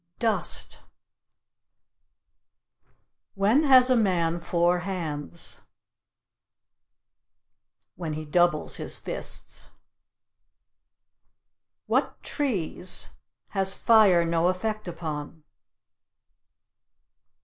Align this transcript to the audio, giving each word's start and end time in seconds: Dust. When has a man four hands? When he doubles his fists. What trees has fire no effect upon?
Dust. 0.17 0.79
When 3.35 3.65
has 3.65 3.91
a 3.91 3.95
man 3.95 4.39
four 4.39 4.79
hands? 4.79 5.61
When 7.95 8.13
he 8.13 8.25
doubles 8.25 8.77
his 8.77 8.97
fists. 8.97 9.69
What 11.85 12.23
trees 12.23 13.11
has 13.49 13.75
fire 13.75 14.25
no 14.25 14.47
effect 14.47 14.87
upon? 14.87 15.43